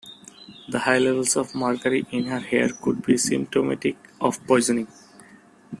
The 0.67 0.79
high 0.79 0.97
levels 0.97 1.37
of 1.37 1.53
mercury 1.53 2.07
in 2.09 2.23
her 2.23 2.39
hair 2.39 2.69
could 2.69 3.03
be 3.05 3.17
symptomatic 3.19 3.97
of 4.19 4.43
poisoning. 4.47 4.87